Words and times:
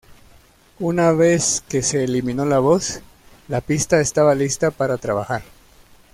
Una 0.79 1.11
vez 1.11 1.63
que 1.69 1.83
se 1.83 2.03
eliminó 2.03 2.43
la 2.43 2.57
voz, 2.57 3.01
la 3.47 3.61
pista 3.61 4.01
estaba 4.01 4.33
lista 4.33 4.71
para 4.71 4.97
trabajar. 4.97 5.43